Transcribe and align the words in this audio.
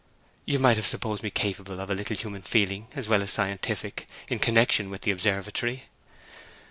'You 0.45 0.57
might 0.57 0.77
have 0.77 0.87
supposed 0.87 1.21
me 1.21 1.29
capable 1.29 1.79
of 1.79 1.91
a 1.91 1.93
little 1.93 2.15
human 2.17 2.41
feeling 2.41 2.87
as 2.95 3.07
well 3.07 3.21
as 3.21 3.29
scientific, 3.29 4.07
in 4.29 4.39
connection 4.39 4.89
with 4.89 5.01
the 5.03 5.11
observatory.' 5.11 5.83